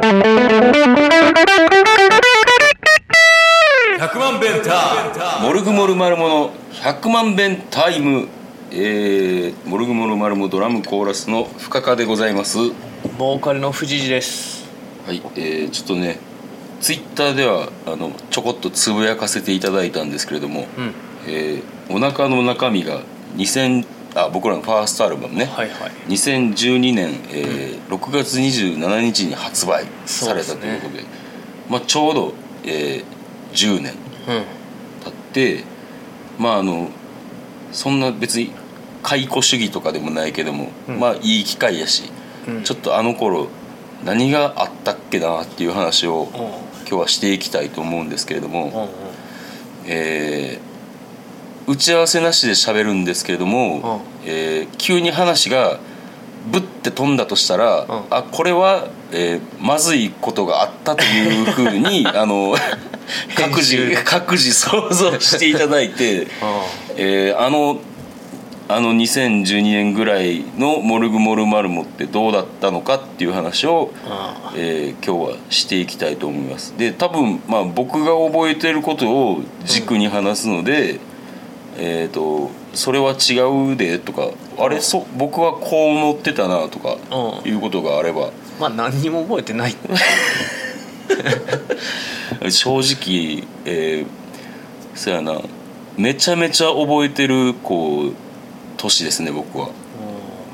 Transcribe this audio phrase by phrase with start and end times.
[0.00, 0.12] 100
[4.20, 8.28] 万弁タモルグモルマルモの100万弁タイム。
[8.70, 12.58] えー、モルグモルマルモドラムコーラスの深川でございます。
[12.58, 12.74] は
[13.18, 14.68] ボーカルの藤次です。
[15.10, 16.20] い、えー、ちょっとね
[16.80, 20.94] ツイッターではあのちょこっとつぶやかせていただいたんですけれども、うん。
[21.26, 23.00] えーお腹の中身が
[23.36, 23.86] 2000
[24.24, 25.90] あ僕らのファーストアルバムね、はいはい。
[26.08, 31.04] 2012年、えー6月27日に発売されたということで。
[31.70, 33.04] まあ、ちょうど、えー
[33.52, 33.94] 10年
[34.28, 34.44] うん。
[35.04, 35.64] 経って
[36.38, 36.90] まああの
[37.72, 38.52] そんな別に
[39.02, 41.00] 解雇主義とかでもないけども、うん。
[41.00, 42.10] まあいい機会やし、
[42.46, 42.62] うん。
[42.64, 43.48] ちょっとあの頃
[44.04, 46.68] 何があったっけなっていう話をうん。
[46.88, 48.88] 今日はしていきたいと思うんですけれども、うんうん。
[49.86, 50.67] えー
[51.68, 55.78] 打ち合わせなしで喋るんですけれども、えー急に話が
[56.50, 58.04] ぶって飛んだとしたら、ん。
[58.10, 62.56] あこれは、えーまずいことがあったというふうに あの
[63.36, 66.26] 各自各自想像していただいて、
[66.96, 67.78] えーあの
[68.70, 76.74] あの2012年ぐらいの「モルグモルマルモ」ってどうだったのかっていう話を、あえー今日はしていきたいと思います。
[76.78, 81.00] で多分、まあ、僕が覚えてることを軸に話すので、
[81.80, 83.38] えー、とそれは違
[83.72, 87.48] うでとかあれそ僕はこう思ってたなとかうん。
[87.48, 88.32] いうことがあれば。
[88.60, 89.76] まあ何にも覚えてない。
[92.50, 94.06] 正直、えー、
[94.94, 95.40] そやな。
[95.96, 98.12] めちゃめちゃ覚えてるこう
[98.76, 99.70] 年ですね僕は。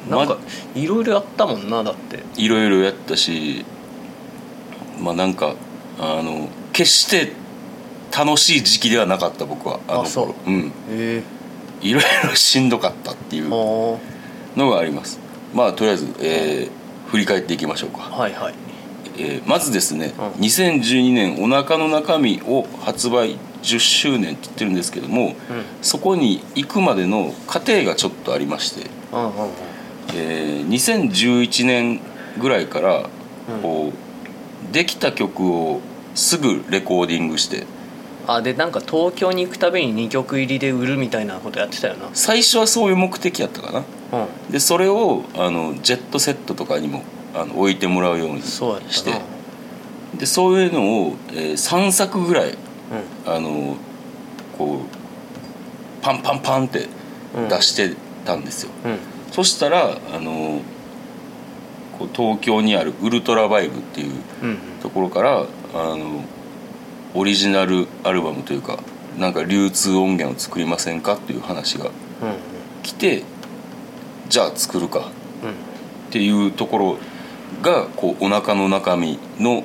[0.06, 0.10] うん。
[0.10, 0.36] なんか
[0.74, 2.20] いろいろやったもんなだって。
[2.36, 3.64] いろいろやったし
[5.00, 5.54] まあなんか
[5.98, 7.32] あの決して
[8.16, 10.26] 楽しい時期ではなかった僕はあのあそう。
[10.26, 10.34] 頃。
[10.46, 10.72] うん。
[10.90, 11.22] へ
[11.82, 13.98] いろいろしんどかったっていうの
[14.56, 15.18] があります。
[15.52, 18.54] まあとりあえず、えー振り返っていきましょうか、はいはい。
[19.18, 20.26] えーまずですね、うん。
[20.44, 25.34] 2012年「お腹の中身」を発売10周年って言ってるんですけども、うん。
[25.82, 29.50] そこに行くまでの過程がちょっとありまして、うんうんうん。
[30.16, 32.00] えー2011年
[32.40, 33.62] ぐらいからうん。
[33.62, 35.80] こうできた曲を
[36.14, 37.66] すぐレコーディングして
[38.26, 42.08] あでなんか東京に行くたびに2曲入りで売るみたいなことやってたよな。
[42.14, 43.84] 最初はそういう目的やったかな。
[44.20, 44.52] うん。
[44.52, 47.02] でそれをあのジェットセットとかにも
[47.34, 49.12] あの置いてもらうようにして。
[50.18, 52.56] でそういうのを、え3作ぐらい
[53.26, 53.76] あの
[54.56, 56.88] こうパンパンパンって
[57.36, 57.48] うん。
[57.48, 58.98] 出してたんですよ、うんうん。
[59.32, 60.60] そしたらあの
[61.98, 64.58] こう東京にあるウルトラバイブっていううん。
[64.80, 65.40] ところから
[65.74, 66.22] あの
[67.14, 68.78] オリジナルアルバムというか
[69.18, 71.92] なんか流通音源を作りませんかっていう話がうん。
[72.82, 73.22] 来て
[74.28, 75.06] じゃあ作るかうんっ
[76.10, 76.98] ていうところ
[77.62, 79.64] がこうお腹の中身の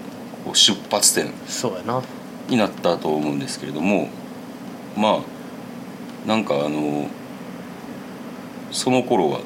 [0.54, 2.02] 出発点そうやな。
[2.48, 4.10] になったと思うんですけれども
[4.98, 5.20] ま
[6.26, 7.08] あなんかあの
[8.72, 9.40] その頃は、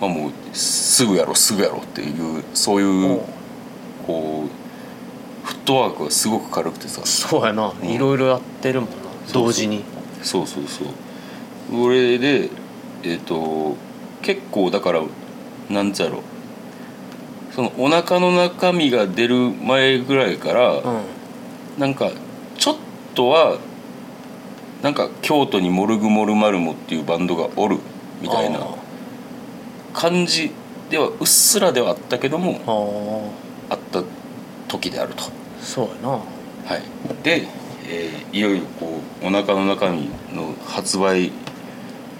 [0.00, 3.20] まあ、もうすぐやろすぐやろっていうそういう
[4.06, 4.63] こう
[5.44, 7.02] フットワークがすごく軽くてさ。
[7.04, 7.72] そうやな。
[7.80, 7.88] うん。
[7.88, 8.96] いろいろやってるもんな。
[9.32, 9.84] 同時に。
[10.22, 10.88] そうそうそう。
[11.70, 12.50] それで
[13.02, 13.76] えっ、と
[14.22, 15.02] 結構だから
[15.70, 16.22] なんつうやろ。
[17.54, 20.80] そのお腹の中身が出る前ぐらいから、うん。
[21.78, 22.10] なんか
[22.56, 22.76] ちょっ
[23.14, 23.58] とは
[24.82, 27.78] なんか京都にモルグモルマルモっていうバンドがおる
[28.20, 28.68] みたいなあ
[29.92, 30.52] 感じ
[30.90, 33.32] ではうっすらではあったけども
[33.70, 34.02] あった
[34.74, 35.24] 時であると。
[35.24, 35.30] ー
[35.60, 36.08] そうやな。
[36.10, 36.18] は
[36.76, 36.82] い、
[37.22, 37.46] で、
[37.88, 41.30] えーいよいよこうお腹の中身の発売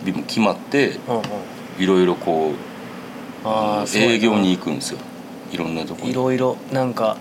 [0.04, 0.98] 日も決まって
[1.78, 2.54] いろいろこう
[3.44, 4.98] あ営業に行くんですよ。
[5.50, 7.16] いろんなとこいろいろなんか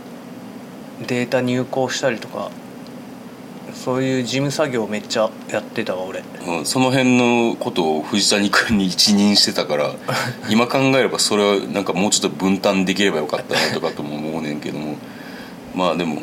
[1.07, 2.51] データ入稿したりとか
[3.73, 6.23] そういう事務作業めっちゃやってたわ俺。
[6.45, 9.93] うんその辺のことを藤谷君に一任してたから
[10.49, 14.32] 今考えればそれはなんかもうちょっと分担できればよかったなとかとも思
[15.75, 16.22] まあでも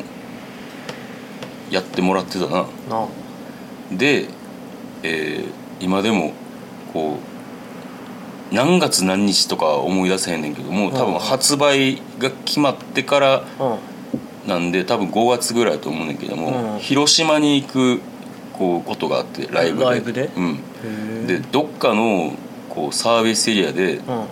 [1.69, 2.65] やってもらってたな。
[2.89, 3.07] な
[3.91, 4.27] で、
[5.03, 6.33] えー今でも
[6.93, 7.17] こ
[8.51, 11.19] う何月何日とかは思い出せへんねんけども多分うん。
[11.19, 13.43] 発売が決まってから
[14.45, 16.79] なんで多分5月ぐらいだと思うねんけども、うん。
[16.79, 18.01] 広島に行く
[18.53, 19.85] こうことがあってライブで。
[19.85, 20.29] ライブで？
[20.35, 22.33] うん、でどっかの
[22.69, 24.11] こうサービスエリアでうん。
[24.11, 24.27] あの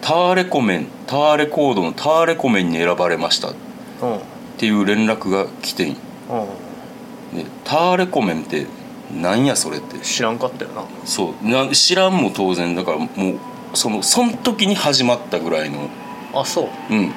[0.00, 3.54] タワーレコメンタワーレコードのタワーレコメンに選ばれましたっう
[4.02, 4.20] ん
[4.58, 5.88] ていう連絡が来てん。
[5.88, 5.94] うん。
[7.36, 8.66] でタワーレコメンって
[9.12, 9.98] なんやそれって。
[9.98, 10.84] 知らんかったよな。
[11.04, 11.48] そう。
[11.48, 12.74] な知らんも当然。
[12.74, 13.38] だからもう
[13.74, 15.88] そのその時に始まったぐらいの。
[16.32, 16.94] あそう。
[16.94, 17.12] うん。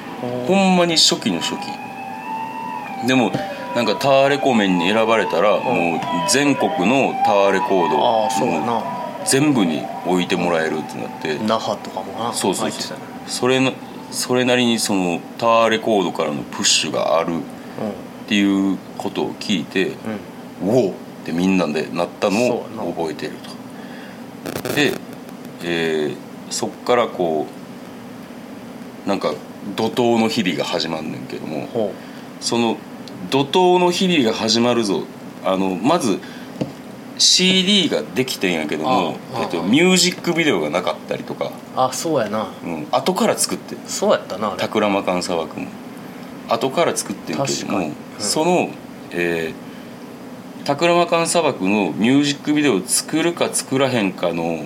[0.46, 3.06] ほんまに初期の初期。
[3.06, 3.30] でも
[3.74, 8.82] なんかタワーレコメンに選ばれたらもう全国のタワーレコードああそうな。
[9.24, 11.38] 全部に置いてもらえるってなって。
[11.46, 12.32] 那覇とかもな。
[12.32, 12.98] そうそうそう。
[13.26, 13.72] それの
[14.10, 17.40] それなりにそのタワーレコードからのプッシュがあるっ
[18.26, 19.96] ていうことを聞いて、
[20.62, 20.68] うん。
[20.68, 20.92] おっ
[21.24, 22.64] てみんなでなったのを
[22.96, 23.34] 覚えてる
[24.62, 24.74] と。
[24.74, 24.92] で、
[25.62, 27.46] えーそっからこ
[29.04, 29.34] うなんか
[29.76, 31.92] 怒涛の日々が始まんねんけどもほ
[32.40, 32.76] その
[33.30, 35.04] 怒涛の日々が始まるぞ。
[35.44, 36.18] あのまず
[37.18, 42.48] CD ができてんやけどもえっと、あミュージックビデオがなかったりとか、うあそうやな。
[42.64, 43.78] うん、後から作ってん。
[43.86, 45.66] そうやったなタクラマカン砂漠も。
[46.48, 47.92] 後から作ってんけども、うん。
[48.18, 48.70] その、
[49.10, 54.64] えー、タクラマカン砂漠のミュージックビデオを作るか作らへんかの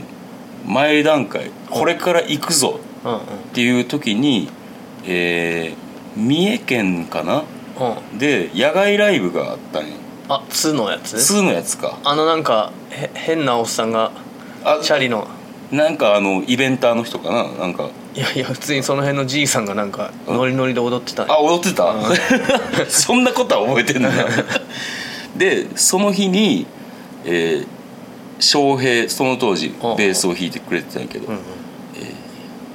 [0.66, 1.50] 前段階。
[1.70, 2.78] これから行くぞ。
[3.04, 4.48] っていう時に、
[5.04, 5.82] えー
[6.14, 7.42] 三重県かな？
[8.12, 8.18] うん。
[8.18, 9.96] で野外ライブがあったんや
[10.34, 11.98] あ「つ」のやつ2のやつか。
[12.04, 14.10] あのなんかへ変なおっさんが
[14.64, 15.26] あチャリの。
[15.70, 17.44] なんかあのイベンターの人かな？
[17.58, 17.88] なんか。
[18.14, 20.36] いやいや普通にその辺のじいさんがなんかうん。
[20.36, 21.24] ノリノリで踊ってた。
[21.32, 22.02] あ踊ってた、うん。
[22.88, 24.24] そんなことは覚えてんだな
[25.36, 26.66] でその日に、
[27.24, 27.66] えー
[28.38, 29.96] 翔平その当時うん。
[29.96, 31.42] ベースを弾いてくれてたんやけど、うんうん。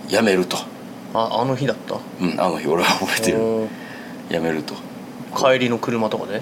[0.09, 0.55] やめると、
[1.13, 1.95] ああの日だった？
[2.21, 2.67] うん、あの日。
[2.67, 3.37] 俺は覚えてる。
[3.41, 3.67] お
[4.29, 4.75] やめると。
[5.33, 6.41] ー帰りの車とかで？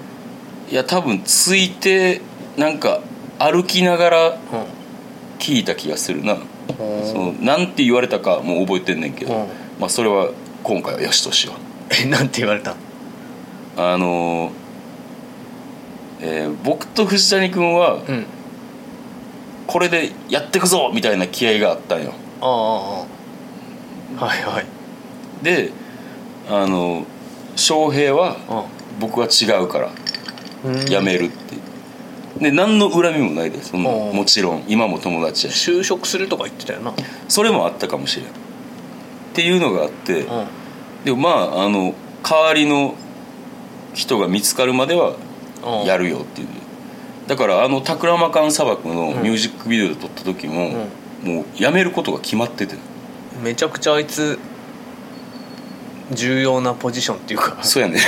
[0.70, 2.20] いや多分ついて
[2.56, 3.00] なんか
[3.38, 4.38] 歩きながらうん
[5.38, 6.36] 聞いた気がするな。
[6.76, 6.82] そ
[7.14, 9.46] のなんて言われたかもう覚えてんねんけど、うん。
[9.78, 10.30] まあそれは
[10.62, 11.56] 今回はよしとしよう
[12.02, 12.72] えなんて言われた？
[12.72, 12.76] ん
[13.76, 14.52] あのー
[16.20, 18.26] えー僕と藤谷君はうん。
[19.66, 22.12] これでやってくぞみたいな気合があったんよ。
[22.40, 24.26] ああああ。
[24.26, 24.66] はいはい。
[25.42, 25.70] で
[26.48, 27.04] あの
[27.56, 28.36] 翔平は
[28.98, 29.86] 僕は違うから。
[29.88, 30.05] うん
[30.86, 31.56] 辞めるって
[32.40, 34.16] で何の恨みもないでそんなうん。
[34.16, 35.70] もちろん今も友達やし。
[35.70, 36.92] 就職するとか言ってたよな。
[37.28, 38.26] それもあったかもしれん。
[38.26, 38.30] っ
[39.32, 40.46] ていうのがあってうん。
[41.04, 42.94] でもまああの代わりの
[43.94, 45.16] 人が見つかるまでは
[45.64, 45.86] うん。
[45.86, 46.48] やるよっていう。
[47.26, 50.70] だからあのタクラマカン砂漠のミュージックビデオで撮った時も、
[51.24, 52.76] もう辞めることが決まってて。
[53.42, 54.38] めちゃくちゃあいつ
[56.12, 57.58] 重要なポジションっていうか。
[57.62, 57.98] そうやね。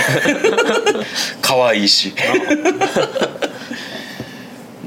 [1.43, 2.15] 可愛いし。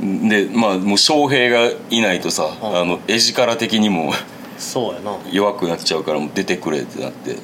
[0.01, 2.75] でまあもう翔平がいないとさ、うん。
[2.77, 4.13] あの絵力的にも
[4.57, 5.11] そうやな。
[5.11, 7.35] うん弱くなっちゃうからもう出てくれってなって。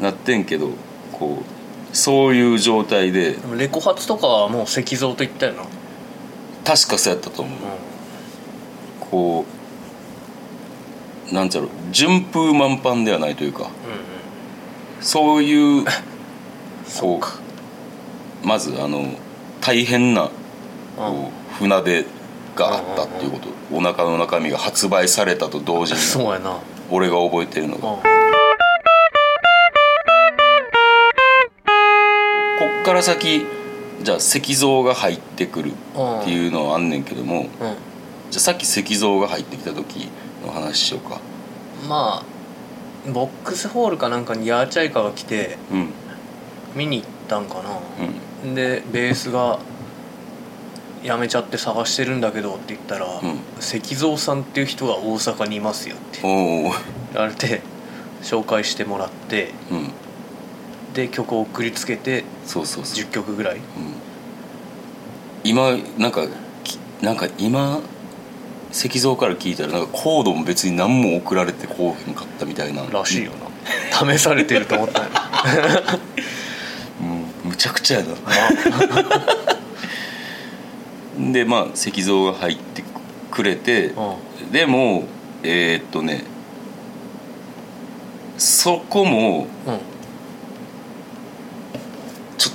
[0.00, 0.70] なってんけど
[1.12, 5.62] こうそういう状態でレコ発とかはもう石像と言ったよな。
[6.64, 7.58] 確かそうやったと思う。
[9.00, 9.44] こ
[11.30, 13.64] うなんちゃろう順風満帆ではないというか。
[13.64, 14.21] うんうん
[15.02, 15.90] そういうこ
[16.86, 17.38] そうか。
[18.42, 19.04] うまずあの
[19.60, 20.30] 大変なうん。
[20.96, 22.04] こう船出
[22.54, 23.48] があったっていうこと。
[23.72, 26.00] お腹の中身が発売されたと同時に。
[26.00, 26.58] そうやな。
[26.90, 27.80] 俺が覚えてるのが。
[27.80, 28.06] こう
[32.78, 32.82] ん。
[32.82, 33.46] っから先
[34.02, 37.40] じゃあ石像が入ってくるうんっていうのはあんねんけども。
[37.40, 37.46] うん。
[38.30, 40.10] じゃあさっき石像が入ってきた時
[40.44, 41.20] の話しようか。
[41.88, 42.31] まあ
[43.10, 45.88] ボックスホールかなんかにヤーチャイカが来てうん。
[46.74, 47.78] 見に行ったんかな。
[48.44, 48.54] うん。
[48.54, 49.58] でベースが
[51.02, 53.40] 「辞めちゃって探してるんだけど」って言ったら「うん。
[53.60, 56.20] 石像さんっていう人が大阪にいますよ」って。
[56.22, 56.70] 言
[57.20, 57.60] われて
[58.22, 59.90] 紹介してもらってうん。
[60.94, 63.56] で曲を送りつけてそうそうそう、10曲ぐらい。
[63.56, 63.62] うん、
[65.42, 66.26] 今なんか
[66.62, 67.80] きなんか今
[68.72, 71.51] 石像から聞いたらなんかコードも別に何も送られて
[71.82, 72.86] こうへんかったみたいな。
[72.86, 74.14] らしいよな。
[74.14, 75.00] 試されてると思った。
[75.02, 75.08] よ
[77.44, 78.14] うんむちゃくちゃやな。
[81.32, 82.84] でまあ石像が入って
[83.32, 84.52] くれてうん。
[84.52, 85.04] でも
[85.42, 86.22] えーっとね
[88.38, 89.80] そこもうん。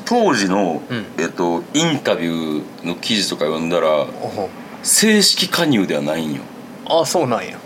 [0.05, 1.05] 当時の、うん。
[1.17, 4.49] えっと、インタビューの記事とか読んだらお
[4.83, 6.41] 正式加入ではないんよ。
[6.85, 7.57] あそうなんや。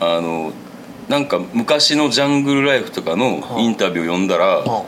[0.00, 0.52] あの
[1.12, 3.60] なんか昔のジャングルライフとかのはあ。
[3.60, 4.82] インタビュー読んだらあ。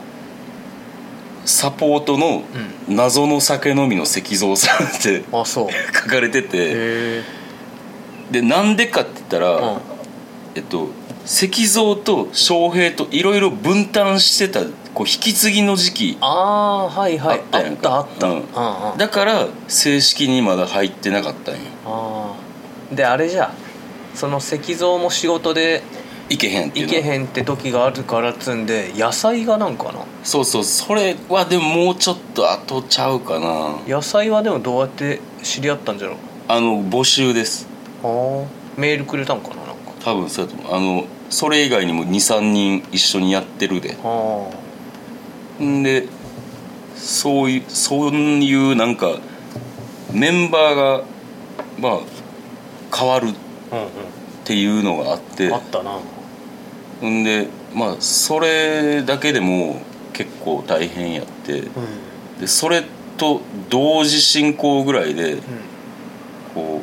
[1.45, 5.21] サポートのう謎の酒飲みの石像さんってう。
[5.21, 5.51] へ書
[6.09, 6.47] かれてて。
[6.53, 7.23] え。
[8.31, 9.81] でなんでかって言ったら、うん。
[10.55, 10.89] えっと
[11.25, 14.61] 石像と翔平といろいろ分担してた
[14.95, 17.39] こう引き継ぎの時期ああはいはい。
[17.39, 17.99] ああったやんか。
[18.01, 18.91] ったあった。
[18.91, 18.97] うん。
[18.97, 21.61] だから正式にまだ入ってなかったんよ。
[21.85, 22.35] あ
[22.91, 23.53] あであれじゃ
[24.15, 25.83] その石像も仕事で
[26.29, 29.99] いけへんっていうけへんって時があるからっつんで野菜がなんかな。
[30.23, 33.77] そうそうそれはでももうちょっと後ちゃうかな。
[33.87, 36.17] 野菜はでもどうやって知り合ったんじゃろう。
[36.47, 37.67] あの募集です。
[38.03, 38.09] ああ
[38.75, 39.73] メールくれたんかななんか。
[40.03, 40.75] 多分そうやと思う。
[40.75, 43.95] あのそれ以外にも23人一緒にやってるで。
[44.03, 46.07] あんで
[46.95, 49.17] そういうそういうなんか
[50.11, 51.03] メンバーが
[51.77, 51.99] まあ
[52.95, 53.33] 変わるっ
[53.71, 53.89] あうんうん。
[54.43, 55.51] ていうのがあって。
[55.53, 55.99] あったな
[57.09, 59.81] んでまあそれだけでも
[60.13, 61.69] 結構大変やってうん。
[62.39, 62.83] でそれ
[63.17, 65.41] と同時進行ぐらいでうん。
[66.53, 66.81] こ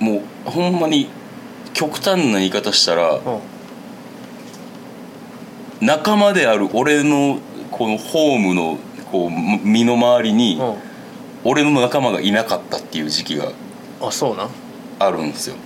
[0.00, 1.08] うもうほんまに
[1.74, 3.22] 極端な言い方したらうん。
[5.80, 7.38] 仲間である俺の
[7.70, 8.78] このホームの
[9.12, 10.74] こう身の回りにうん。
[11.44, 13.52] 俺の仲間がいなかったっていう時期が
[14.02, 14.50] あそうなん？
[14.98, 15.56] あるんですよ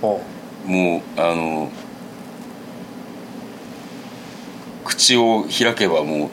[0.65, 1.69] もうあの
[4.85, 6.29] 口を開けばもう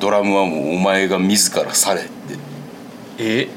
[0.00, 2.10] ドラムはもうお前が自らされって。
[3.18, 3.48] え？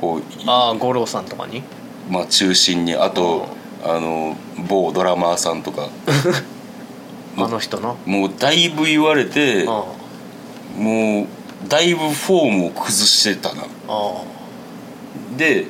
[0.00, 1.62] こうああ五郎さんとかに？
[2.10, 3.48] まあ、中心にあと
[3.84, 4.36] あの
[4.68, 5.88] 某ドラマーさんとか。
[7.36, 9.84] あの人なもうだいぶ言われてあ
[10.76, 11.26] もう
[11.66, 13.62] だいぶフォームを崩してたな。
[13.62, 14.22] ああ
[15.38, 15.66] で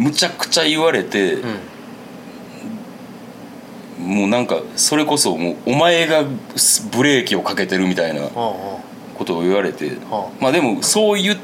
[0.00, 1.46] むちゃくちゃ言われて、あ
[4.02, 4.14] うん。
[4.14, 6.24] もうなんかそれこそもうお前が
[6.90, 11.38] ブレーキをかけてるみたいなああことを言われてあまあでもそう言っ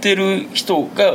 [0.00, 1.14] てる人が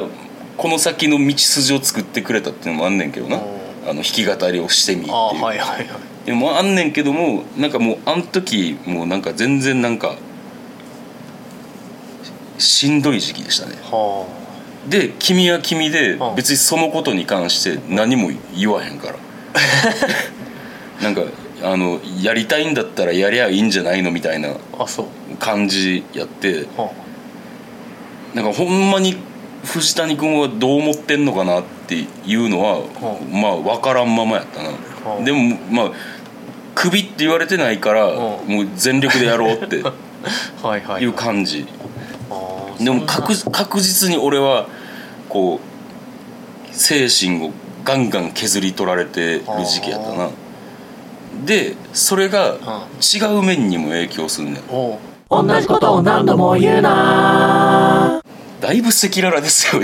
[0.56, 3.36] この先の道筋を作ってくれたっていうのもあんねんけどな。
[3.36, 5.16] うんあの弾き語りをしてみっていう。
[5.16, 5.88] ああはいはいはい。
[6.26, 10.18] でもあんねんけどもなんかもうあん時もうなんか全然なんか
[12.58, 13.76] しんどい時期でしたね。
[13.84, 14.28] は
[14.88, 16.36] で君は君でうん。
[16.36, 19.16] 別にそのことに関して何も言わへんから。
[21.02, 21.24] なんか
[21.64, 25.38] あのやりたいんだったらやりゃいいんじゃないのみたいなああそう。
[25.38, 26.66] 感じやって。
[26.78, 26.92] は
[28.34, 29.18] なんかほんまに
[29.66, 32.84] 藤谷君はどう思ってんのかなっていうのは、う
[33.32, 34.70] まあ分からんままやったな、
[35.18, 35.26] うん。
[35.26, 35.92] でもまあ
[36.76, 38.14] クビって言われてないから、うん。
[38.16, 39.94] もう全力でやろうってあ
[40.68, 41.04] はいはい。
[41.04, 41.66] いう感じ、
[42.80, 44.68] でも確確実に俺は
[45.30, 47.52] こう精神を
[47.84, 50.30] ガンガン削り取られてる時期やったな。
[51.46, 52.58] でそれが
[53.02, 54.64] 違う面にも影響するねん。
[55.30, 58.22] 同じことを何度も言うな。
[58.60, 59.82] だいぶ赤裸々ですよ。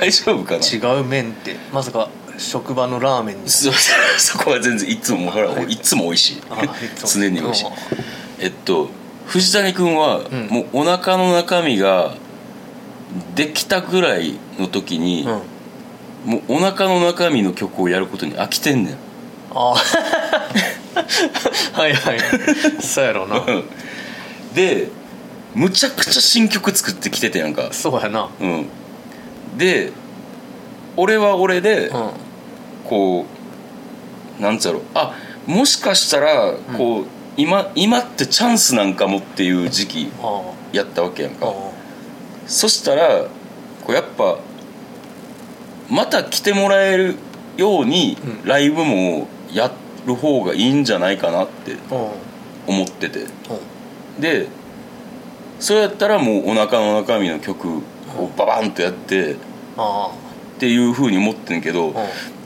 [0.00, 0.64] 大丈夫かな？
[0.66, 2.08] 違う麺ってまさか
[2.38, 3.48] 職場のラーメンに。
[3.48, 3.70] そ
[4.18, 5.76] そこは全然いつもほらい。
[5.76, 6.42] つも美味しい。
[7.06, 7.66] 常に美味しい。
[8.40, 8.88] えっと
[9.26, 10.48] 藤谷君はうん。
[10.48, 12.14] もうお腹の中身が
[13.34, 15.42] できたぐらいの時に、うん
[16.24, 18.94] もうお腹の中身の曲をやることに飽きてんねん。
[19.54, 19.76] ああ
[21.78, 22.18] はいはい。
[22.80, 23.42] そうやろうな。
[24.54, 24.88] で
[25.54, 27.68] むちゃくちゃ新曲作ってきててやんか。
[27.72, 28.28] そうやな。
[28.40, 28.66] うん。
[29.58, 29.92] で
[30.96, 32.10] 俺は俺でうん。
[32.84, 33.26] こ
[34.38, 34.82] うなんつうやろ。
[34.94, 35.14] あ
[35.46, 37.04] もしかしたらこう、
[37.36, 40.40] 今今ってチャンスなんかもっていう時期あ
[40.72, 41.52] やったわけやんか
[42.46, 43.24] そしたら
[43.84, 44.38] こうやっぱ
[45.90, 47.16] また来てもらえる
[47.56, 48.48] ようにうん。
[48.48, 49.70] ライブもや
[50.06, 51.76] る方がいいんじゃないかなって
[52.66, 53.20] 思ってて。
[53.20, 54.18] う。
[54.18, 54.48] んで
[55.60, 57.78] そうやったらもうお腹の中身の曲
[58.18, 59.36] をババンとやってっ
[59.76, 60.10] あ。
[60.58, 61.94] ていう風に思ってんけど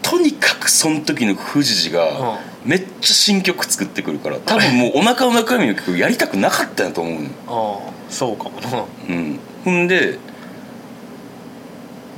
[0.02, 7.78] とにかくその時の藤次がうめっちゃ新曲作ってくるから多分もうお腹の中身の曲やりたくなかったんやと思うねん ああ
[8.08, 8.84] そうかもな。
[9.08, 10.18] うん、ほんで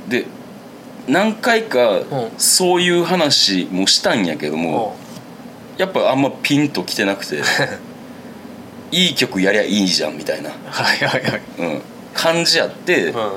[0.07, 0.25] で
[1.07, 2.05] 何回かん。
[2.37, 4.95] そういう話もしたんやけども、
[5.77, 7.41] やっぱあんまピンときてなくて
[8.91, 11.41] いい曲やりゃいいじゃんみたいな、はいはいはい。
[11.59, 11.81] うん、
[12.13, 13.31] 感じやって、うん。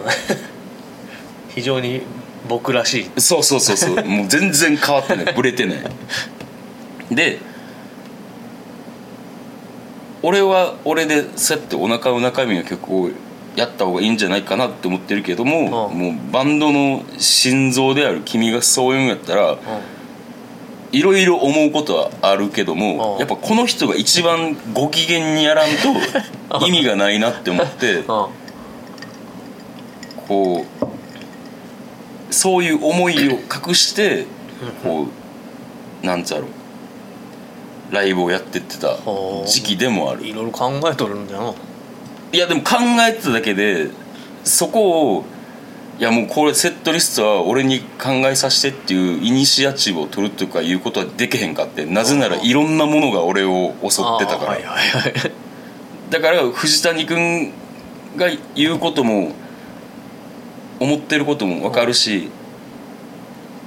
[1.54, 2.02] 非常に
[2.48, 3.20] 僕らしい。
[3.20, 4.04] そうそうそうそう。
[4.06, 5.34] もう全然変わってない。
[5.34, 5.78] ブレてない。
[7.10, 7.38] で
[10.22, 13.10] 俺は俺でそうやってお腹の中身の曲を
[13.56, 15.98] やった方がいいんじゃないかなって思ってるけども、うん。
[15.98, 19.58] もうバンドの心臓である君がそういうんやったらうん。
[20.92, 23.18] いろいろ思うことはあるけども、うん。
[23.18, 25.68] やっぱこの人が一番ご機嫌にやらん
[26.48, 28.28] と 意味がないなって思ってあ
[30.28, 30.84] こう
[32.32, 34.26] そういう思いを隠して
[34.82, 35.06] こ
[36.02, 36.46] うなんつうやろ
[37.90, 38.96] ライブをやってってた
[39.46, 40.26] 時期でもある。
[40.26, 41.54] いろいろ考えとるんだよな
[42.34, 42.76] いやでも考
[43.08, 43.90] えてただけで
[44.42, 45.24] そこを
[45.98, 55.32] いやもうこれセットリストは俺に考えさせてっていうイニシアチブを取るとかいうことはできへんかってなぜならいろんなものが俺を襲ってたから、あーはいはいはい。
[56.10, 57.52] だから藤谷君
[58.16, 59.30] が言うことも
[60.80, 62.28] 思ってることも分かるし、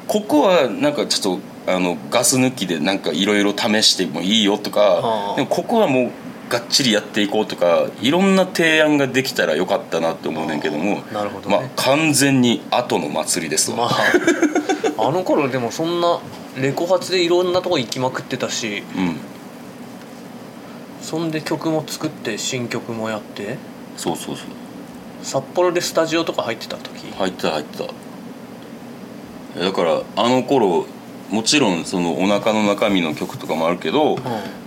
[0.08, 6.12] ここはなんかちょっとあのガス抜きでなんかいろいろ試してもいいよとかでもここはもう
[6.50, 11.58] がっちりやっていこうとかいろんな提案ができたらよかったなって思うねんけどもなるほどね。
[11.58, 13.90] まあ、完全に後の祭りですわ、まあ
[15.08, 16.20] あの頃でもそんな
[16.58, 19.18] レコ発でいろんなとこ行きまくってたしうん。
[21.02, 23.58] そんで曲も作って新曲もやって
[23.96, 24.46] そうそうそう。
[25.24, 27.14] 札幌でスタジオとか入ってた時？
[27.18, 27.94] 入ってた入ってた。
[29.60, 30.86] だからあの頃
[31.30, 34.18] もちろんそのお腹の中身の曲とかもあるけど、う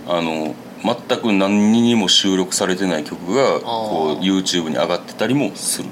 [0.07, 5.87] あの全く何にも収録されてない曲がこう YouTube に上がってたりもする。
[5.87, 5.91] ん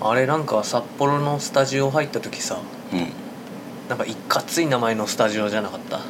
[0.00, 2.58] あれなんか札幌のスタジオ入った時さ
[2.92, 3.08] うん。
[3.88, 6.00] なんかいかつい名前のスタジオじゃなかった？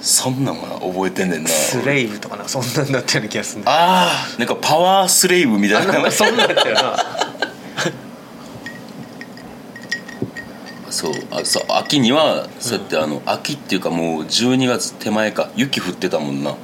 [0.00, 1.48] そんなんは覚えてんねんな。
[1.48, 6.10] スレイブとかなそんなんだったような気がするんだああなんかパワースレイブみたいな。
[6.10, 6.96] そんなんだったよな
[11.12, 16.54] そうあそう秋にはそうやってあの秋っていうかもう12月手前か雪降ってたもんな。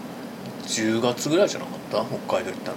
[0.66, 2.04] 10月ぐらいじゃなかった？
[2.26, 2.76] 北海道行ったの。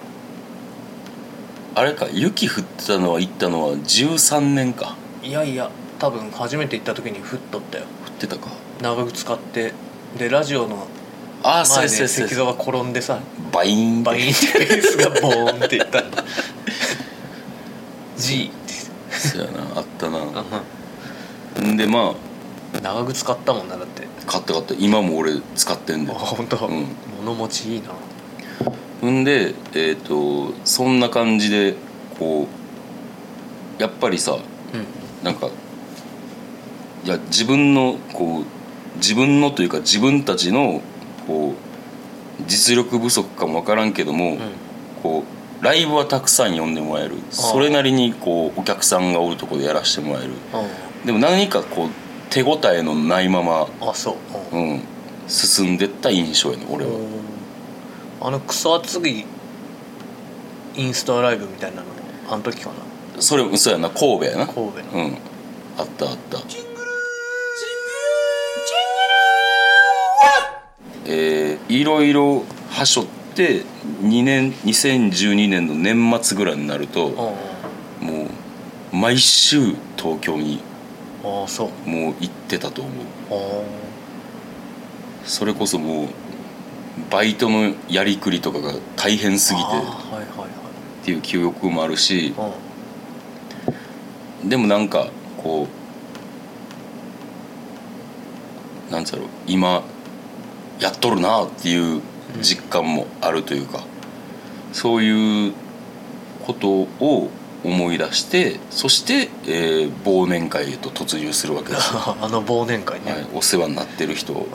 [1.75, 4.95] あれか雪降ってたのは行ったのは13年か。
[5.23, 7.85] いやいや多分初めて行った時に降っとったよ。
[8.07, 8.49] 降ってたか。
[8.81, 9.73] 長靴買って
[10.17, 10.87] でラジオの
[11.43, 13.19] ああそう前でそうです石像が転んでさ
[13.51, 14.03] バイーンって。
[14.09, 16.23] バインってベースがボーンっていったんだ。
[18.17, 18.73] G って。
[19.17, 20.19] そうやなあったな。
[20.19, 20.23] う
[21.61, 22.15] んでま
[22.81, 24.03] 長靴買ったもんなだって。
[24.05, 26.87] あ買った買った今も俺使ってんあで本当、うん。
[27.19, 27.89] 物持ちいいな。
[29.01, 31.75] ほんでえっ、とそんな感じで
[32.17, 32.47] こ
[33.79, 34.43] うやっぱりさうん。
[35.23, 35.49] なんか
[37.05, 38.45] いや自分のこう
[38.97, 40.81] 自分のというか自分たちの
[41.27, 41.53] こ
[42.39, 44.39] う実力不足かも分からんけども、うん。
[45.03, 45.23] こ
[45.61, 47.15] うライブはたくさん呼んでもらえる。
[47.29, 50.31] それなりにこうお客さんがおるところでやらせてもらえる
[51.05, 51.89] でも何かこう
[52.29, 54.17] 手応えのないまま、うんあそ
[54.51, 54.81] う、うんうん、
[55.27, 56.91] 進んでった印象やね俺は。
[58.21, 59.25] あのクソ熱い
[60.75, 61.93] インスタライブみたいなのも
[62.29, 63.21] あの時かな。
[63.21, 64.47] それそうやな神戸やな。
[64.47, 64.97] 神戸。
[64.97, 65.17] のうん。
[65.77, 66.39] あったあった。
[71.05, 73.63] えーいろいろはしょって
[74.01, 77.09] 2年2012年の年末ぐらいになると
[77.99, 78.27] も
[78.91, 80.72] う毎週東京にうん
[81.47, 81.89] そう。
[81.89, 82.93] もう行ってたと思う。
[83.31, 83.63] あ
[85.25, 86.07] それこそもう
[87.09, 89.65] バイトのやりくりとかが大変すぎて。
[89.65, 92.33] っていう記憶もあるし。
[92.37, 92.51] はい
[94.43, 95.07] でもなんか
[95.37, 95.67] こ
[98.89, 99.83] うなんつうやろ今
[100.79, 102.01] やっとるなっていう
[102.41, 103.85] 実感もあるというか、
[104.73, 105.53] そういう
[106.45, 107.29] ことを
[107.63, 111.93] 思い出してそして、えー忘年会へと突入するわけです。
[111.93, 114.47] よ、 あの忘年会ね、はい、お世話になってる人を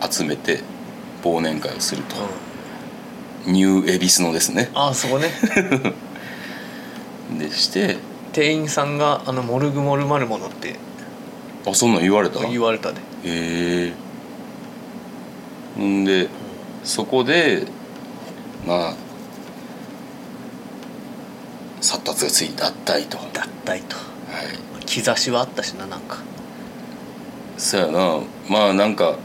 [0.00, 0.10] うん。
[0.10, 0.60] 集めて
[1.22, 2.16] 忘年会をすると、
[3.46, 3.52] うん。
[3.52, 4.70] ニュー恵比寿のですね。
[4.74, 5.30] あそこね。
[7.38, 7.96] でして
[8.32, 10.76] 店員さんが「あのモルグモルマルモの」って
[11.66, 12.40] あそんなん言われた？
[12.48, 12.98] 言われたで。
[13.24, 13.92] へ
[15.78, 16.28] えんで
[16.84, 17.64] そこで
[18.66, 18.94] まあ
[21.80, 23.18] 殺達がついてあったりと。
[23.18, 23.26] はい。
[23.34, 23.96] 脱退と
[24.86, 26.18] 兆しはあったしななんか。
[27.58, 28.20] そやな。
[28.48, 29.16] まあなんか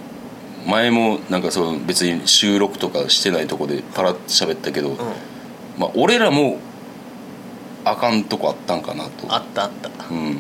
[0.65, 4.97] 前もなんかそう別に収録とかしてないとこでパラッと喋ったけど、うん。
[5.77, 6.57] まあ俺らも
[7.85, 9.33] あかんとこあったんかなと。
[9.33, 9.89] あったあった。
[10.09, 10.39] うん。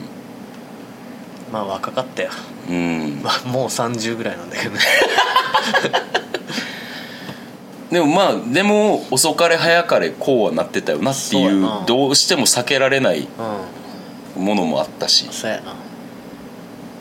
[1.51, 2.29] まあ若かったよ。
[2.69, 3.21] うん。
[3.23, 4.79] ま あもう30ぐらいなんだけどね
[7.91, 11.85] でもまあでも遅かれ早かれこうはなってたよなっていうそうやな。
[11.85, 13.27] どうしても避けられない
[14.37, 14.45] うん。
[14.45, 15.75] ものもあったし、そうやな。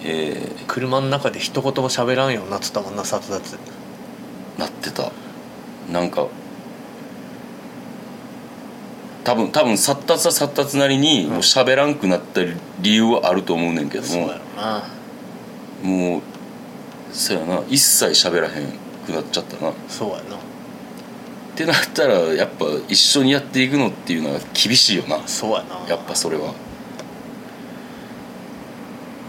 [0.02, 5.12] え車の中で一言も喋らんようになってたもんな殺達ーなってた。
[5.92, 6.26] なんか
[9.22, 12.40] 多分多分殺達は殺達なりにもう喋らんくなった
[12.80, 14.82] 理由はあると思うねんけども、そうやろな。
[15.82, 16.22] もう
[17.12, 17.62] そうやな。
[17.68, 18.72] 一切喋らへん
[19.06, 19.70] くなっちゃったな。
[19.70, 20.49] っそうやな
[21.60, 25.26] てなったらやっぱ一緒にやっていくのっていうのは厳しいよな。
[25.28, 25.86] そうやな。
[25.86, 26.54] やっぱそれは。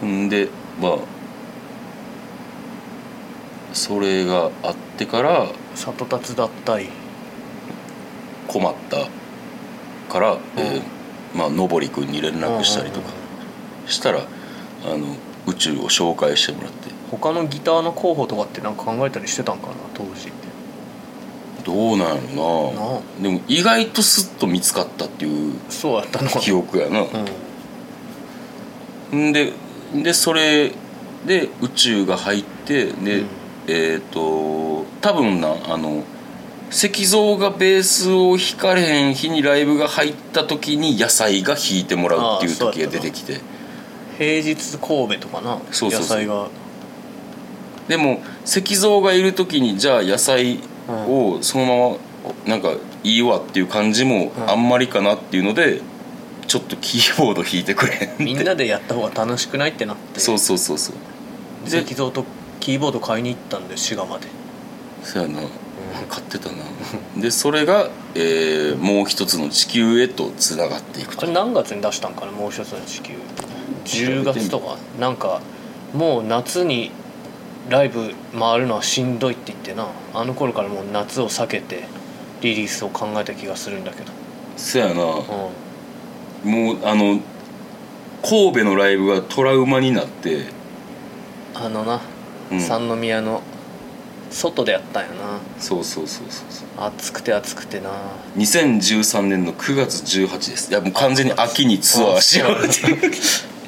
[0.06, 0.48] んで
[0.80, 0.98] まあ
[3.74, 6.88] それがあってから里達脱退。
[8.48, 9.08] 困った
[10.12, 10.82] から、えー
[11.34, 13.10] まあのぼりくんに連絡したりとか。
[13.88, 14.20] したら
[14.86, 15.16] あの
[15.48, 16.90] 宇宙を紹介してもらって。
[17.10, 20.32] 他のギターの候補とかってなんか考えたりしてたんかな当時
[21.64, 22.82] どうなんやろな。
[22.82, 22.94] あ。
[23.22, 26.30] なでも意外とスッと見つかったっていうそうやったの。
[26.30, 27.06] 記憶やな、
[29.12, 29.30] うん。
[29.30, 29.54] んで
[29.94, 30.72] でそれ
[31.26, 33.28] で宇宙が入ってで、うん。
[33.68, 36.04] えっ、と多分なあの
[36.72, 43.42] 石像がベースを弾かれへん日にライブが入った時に野菜が弾いてもらうっていう時が出てきて。
[44.18, 45.60] 平日神戸とかな。
[45.72, 46.18] そうそうそう。
[46.18, 46.48] 野菜が。
[47.88, 54.50] でも石像がいる時にじゃあ野菜をそのままなんかいいわっていう感じもうん。
[54.50, 55.82] あんまりかなっていうので
[56.48, 60.20] ちょっとキーボード弾いてくれみんなでやった方が楽しくないってなって。
[60.20, 61.70] そうそうそうそう。
[61.70, 62.26] で石像と
[62.60, 64.28] キーボード買いに行ったんで滋賀まで。
[65.04, 65.42] そうやな。
[66.10, 66.56] 買ってたな。
[67.18, 71.24] でそれが、えーもう一つの地球へとつながっていくと。
[71.24, 73.14] あれ何月に出したんかなもう一つの地球。
[73.86, 74.78] 10月とか。
[75.00, 75.42] なんか
[75.94, 76.92] もう夏に
[77.70, 81.84] ライブ回るのはしんどいって言ってなあの頃からもう夏を避けて
[82.42, 84.12] リリースを考えた気がするんだけど。
[84.58, 84.94] そうやな。
[84.94, 87.20] うもうあの
[88.24, 90.42] 神戸のライブがトラウマになって。
[90.42, 90.46] ん
[91.54, 92.02] あのな、
[92.52, 92.60] うん。
[92.60, 93.42] 三宮の
[94.32, 95.40] 外でやったんやな。
[95.60, 96.68] そうそうそうそうそう。
[96.78, 97.92] 暑くて暑くてな。
[98.38, 100.72] 2013年の9月18です。
[100.72, 103.12] いやもう完全に秋にツアーしようっていう。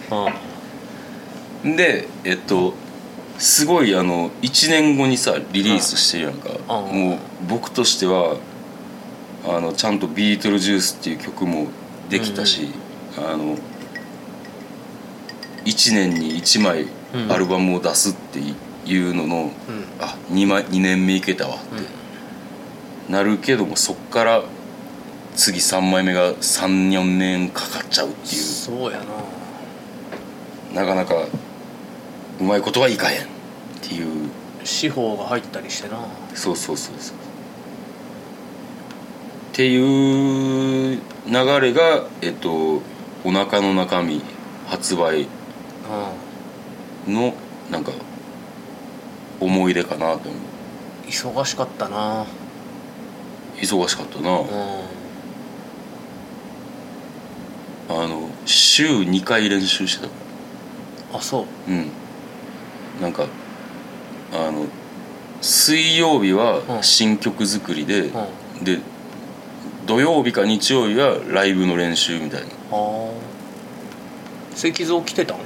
[1.64, 1.76] うん。
[1.76, 2.74] でえっと
[3.38, 8.38] すごいあの1年後にさリリースしてるやんか、うんもう僕としては
[9.46, 11.68] あのちゃんと「ビートルジュース」っていう曲も
[12.10, 12.70] できたし、
[13.18, 13.58] あの
[15.66, 17.32] 1年に1枚うん。
[17.32, 19.52] アルバムを出すっていうのの、うん。
[20.00, 24.44] あ2枚2年目いけたわって、なるけどもそっから
[25.36, 28.42] 次3枚目が34年かかっちゃうっていう。
[28.42, 29.00] そうや
[30.74, 30.82] な。
[30.82, 31.28] なかなか
[32.40, 33.26] うまいことはいかへんっ
[33.82, 34.30] ていう
[34.64, 35.98] 司法が入ったりしてな。
[36.34, 37.16] そうそうそうそう。
[37.16, 37.20] っ
[39.54, 42.82] ていう流れがえっと
[43.24, 44.22] 「お腹の中身」
[44.68, 45.28] 発売
[47.08, 47.34] うの
[47.70, 47.92] なんか
[49.40, 50.32] 思い出かなと思う。
[50.32, 52.26] ん忙しかったな。
[53.58, 54.32] 忙しかったな。
[54.32, 54.48] うん。
[57.90, 60.08] あの週2回練習して
[61.12, 61.18] た。
[61.18, 61.72] あそう。
[61.72, 61.92] うん
[63.02, 63.28] なんか
[64.32, 64.66] あの
[65.42, 66.84] 水曜日はうん。
[66.84, 68.64] 新曲作りで、うん。
[68.64, 68.80] で
[69.86, 72.48] 土曜日か日曜日はライブの練習みたいな。
[72.48, 73.10] ああ
[74.56, 75.40] 石像来てたの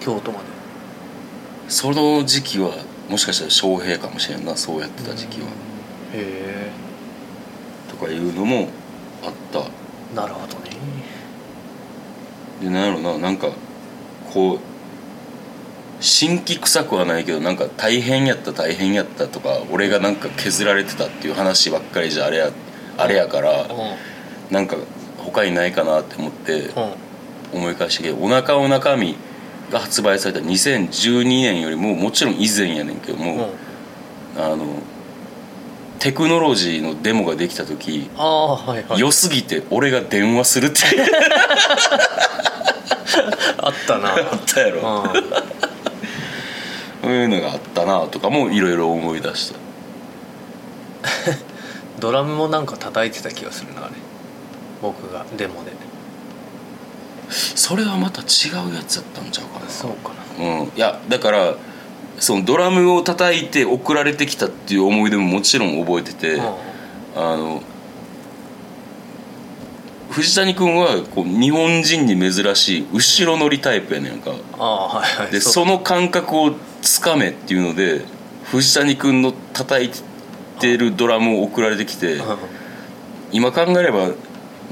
[0.00, 0.44] 京都まで。
[1.68, 2.72] その時期は
[3.08, 5.48] もしかしたら翔平かもしれんなそうやってた時期は、
[6.14, 6.70] へ
[7.88, 8.68] とかいうのも
[9.22, 9.60] あった。
[9.60, 10.70] えなるほどね。
[12.62, 13.50] でなんやろななんか
[14.32, 14.58] こう
[16.00, 22.50] 新規臭くはないけどなんか大変やった大変やったとか俺がなんか削られてたっていう話ばっかりじゃあれや
[22.96, 23.68] あれやからう
[24.52, 24.76] なんか
[25.18, 26.72] 他にないかなって思ってんうん。
[27.52, 29.16] 思い返してけどお腹の中身
[29.70, 33.50] が発売された2012年よりももちろん以前やねんけども、
[34.36, 34.42] うん。
[34.42, 34.64] あの
[35.98, 38.98] テクノロジーのデモができた時、ああはいはい。
[38.98, 40.80] 良すぎて俺が電話するって
[43.58, 44.14] あったな。
[44.32, 45.12] あったやろ。
[45.14, 45.16] う
[45.56, 45.59] ん
[47.10, 49.58] そういうのがあったなとかもいろいろ思い出した。
[51.98, 53.94] ドラムもなんか叩いてた気がするなあれ。
[54.80, 55.72] 僕がデモで。
[57.28, 59.68] それはまた違うやつやったんちゃうかな。
[59.68, 60.60] そうかな。
[60.60, 60.66] うん。
[60.66, 61.54] いやだから
[62.20, 66.44] そのドラムを叩いて送られてきたっていう思い出ももちろん覚えてて、うん。
[67.16, 67.60] あの
[70.10, 74.30] 藤谷君はこう日本人に珍しい後ろ乗りタイプやねんか。
[74.58, 75.32] ああはいはい。
[75.32, 78.04] でその感覚をつかめっていうので
[78.44, 79.90] 藤谷君の叩い
[80.58, 82.36] てるドラムを送られてきてうん。
[83.32, 84.10] 今考えれば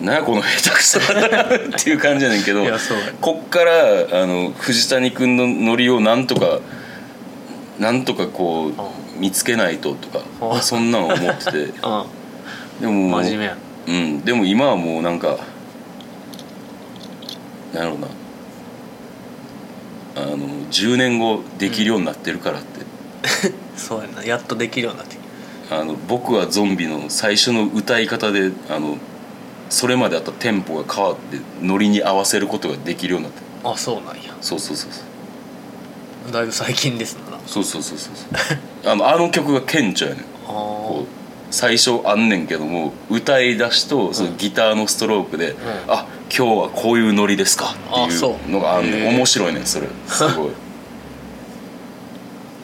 [0.01, 1.03] 何やこの下手くそっ
[1.83, 2.65] ていう感じやねんけど
[3.21, 6.61] こっからあの藤谷君のノリをなんとか
[7.79, 8.73] なんとかこう
[9.19, 10.09] 見つけないとと
[10.41, 11.59] あかそんなん思ってて。
[11.83, 12.07] う
[12.81, 13.19] でも
[13.87, 14.21] うん。
[14.25, 15.39] でも今はもうなんか
[17.73, 18.09] なんやろうな
[20.23, 20.39] あの
[20.71, 22.81] 10年後できるようになってるからって、
[23.77, 24.25] そうやな。
[24.25, 25.19] やっとできるようになってき
[25.71, 28.97] あの僕はゾンビの最初の歌い方であの
[29.71, 33.43] それまであったテンポが変わってノリに合わせることができるようになって。
[33.65, 34.35] あそうなんや。
[34.41, 35.01] そうそうそうそ
[36.31, 36.33] う。
[36.33, 37.37] だいぶ最近ですな。
[37.37, 38.91] あそうそうそうそうそう。
[38.91, 40.25] あのあの曲が顕著やねん。
[40.47, 41.07] こあう
[41.51, 45.55] 最初あんねんけども歌い出しとそのギターのストロークで、ん。
[45.89, 47.75] あ今日はこういうノリですか？
[47.91, 49.89] っていううのがあんね面白いねそれ。
[50.07, 50.51] すごい。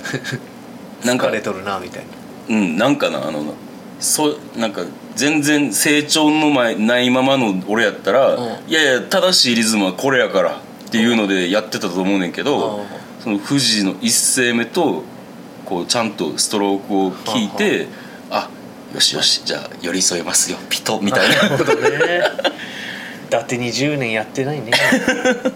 [1.05, 2.03] なんか疲れとるなみたい
[2.48, 2.57] な。
[2.57, 3.42] うんなんかなあの
[4.00, 4.83] そうなんか
[5.16, 8.44] 全然成長の前ないままの俺やったら、うん。
[8.68, 12.85] いやいや正しいリズムはこれやからっていうのでやってたと思うねんけど、うん。
[13.22, 15.03] その富士の一声目と
[15.64, 17.88] こうちゃんとストロークを聞いて、
[18.31, 18.48] あ
[18.94, 22.22] よしよしじゃあ寄り添えますよピトみたいななるほどね
[23.24, 24.72] 伊達に10年やってないね。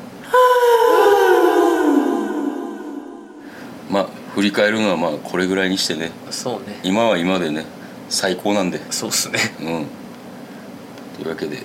[3.90, 6.11] まあ振り返るのはまあこれぐらいにしてね。
[6.31, 6.81] そうね。
[6.83, 7.64] 今は今でね
[8.09, 8.81] 最高なんで。
[8.90, 9.38] そうっすね。
[9.61, 9.87] うん。
[11.16, 11.57] というわけで。
[11.57, 11.61] う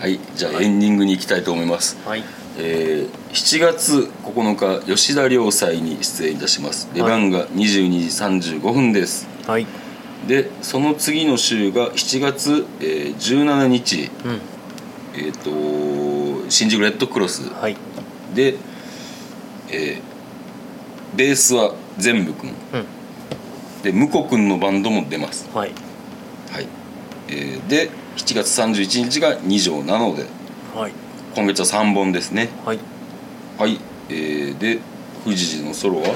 [0.00, 2.24] はいじゃあエンディングに行きたいと思います、んはい。
[2.58, 6.88] えー7月9日吉田良祭に出演いたします。
[6.94, 9.66] 出番が22時35分です、はい。
[10.28, 14.40] でその次の週が7月、えー17日、うん
[15.16, 17.76] えー、と新宿レッドクロスはい。
[18.34, 18.56] で、
[19.70, 20.14] えー
[21.16, 22.54] ベースは全部くんうん。
[23.84, 25.48] で向こくんのバンドも出ます。
[25.54, 25.70] はい。
[26.50, 26.66] はい、
[27.28, 30.24] えーで7月31日が2条なので
[30.74, 30.92] はい。
[31.36, 32.48] 今月は3本ですね。
[32.64, 32.78] はい。
[33.58, 34.80] はい、えーで
[35.24, 36.08] 富士寺のソロは？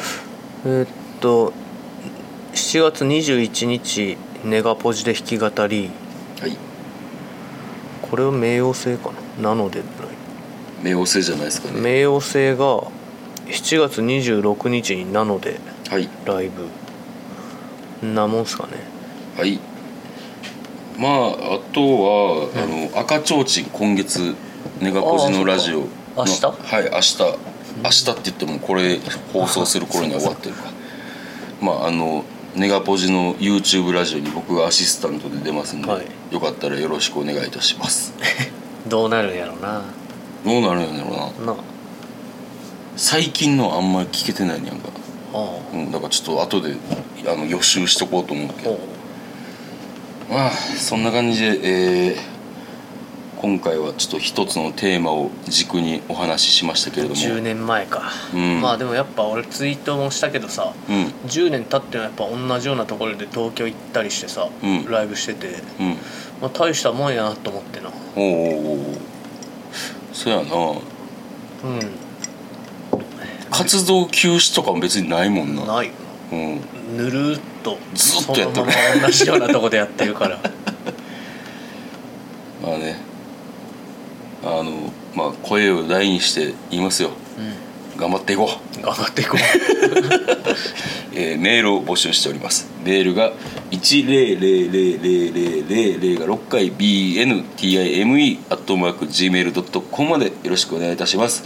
[0.65, 0.89] えーっ
[1.21, 1.53] と
[2.55, 5.79] 7月21日ネガポジで弾き語り。
[5.79, 5.91] はい
[8.11, 9.51] これは冥王星かな？
[9.51, 9.83] なので
[10.83, 11.81] 冥王星じゃないですかね。
[11.81, 12.90] 冥王星が
[13.47, 16.09] 7月26日になのではい。
[16.25, 16.51] ライ
[18.01, 18.07] ブ。
[18.07, 18.73] んなもんすかね。
[19.37, 19.59] はい。
[20.99, 21.12] まあ
[21.55, 24.35] あとは、あの赤ちょうちん今月
[24.81, 27.23] ネガポジのラジオのあそっはい明日。
[27.81, 28.99] 明日って言ってもこれ
[29.33, 30.64] 放送する頃には終わってるか。
[31.61, 36.07] まああのネガポジの YouTube ラジオに僕がアシスタントで出ますんで、はい。
[36.33, 38.15] よかったらよろしくお願いいたします。
[38.89, 39.83] どうなるんやろうな。
[40.45, 41.53] どうなるんやろうな。
[41.53, 41.59] な。
[42.97, 44.89] 最近のあんまり聞けてないねやんか、
[45.33, 46.75] あうん、だからちょっと後で
[47.27, 48.79] あの予習しとこうと思うけど。
[50.31, 52.38] まあそんな感じで、えー
[53.40, 57.14] 今回はちょっと一つのテーマを軸にお話ししましたけれども。
[57.14, 58.61] 10年前か、うん。
[58.61, 61.05] まあでもやっぱ俺ツイートもしたけどさうん。
[61.29, 64.90] 10年経ってもやっぱ同じようなところで東京行ったりしてさ、うん。
[64.90, 65.90] ライブしてて、うん。
[66.42, 67.90] まあ、大したもんやなと思ってな。
[68.16, 68.94] おうお
[70.12, 70.42] そやな。
[70.42, 70.46] う
[73.53, 75.62] 活動休止とかも別にないもんな。
[75.62, 75.87] んない。
[75.87, 75.92] よ
[76.33, 76.57] うん。
[76.57, 78.66] なぬるーっとずっとやってる。
[78.66, 78.72] そのま
[79.03, 80.40] ま同じようなとこでやってるから
[82.61, 83.07] まあね
[84.42, 87.11] あのまあ声を大にして言いますよ。
[87.97, 89.41] う頑張っていこう、ん頑張っていこう。
[91.15, 92.69] えーメールを募集しております。
[92.85, 93.33] メールが
[93.71, 101.45] 1000000が6回 bntime アットマーク gmail.com までよろしくお願いいたします、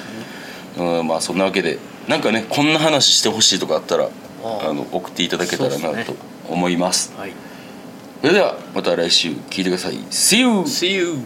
[0.79, 4.09] うん、まあそんなわけでなんかねこんな話してほしいとかあったら
[4.45, 6.15] あの送っていただけたらなと
[6.49, 7.12] 思います。
[7.17, 7.33] はい。
[8.21, 9.95] それではまた来週聞いてください。
[10.11, 10.49] See you!
[10.62, 11.19] See you!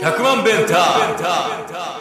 [0.00, 1.97] 100万ベンター。